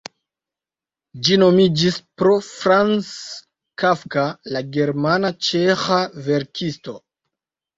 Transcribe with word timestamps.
Ĝi 1.25 1.35
nomiĝis 1.41 1.99
pro 2.21 2.31
Franz 2.47 3.11
Kafka, 3.83 4.25
la 4.57 4.65
germana-ĉeĥa 4.79 6.01
verkisto. 6.31 6.99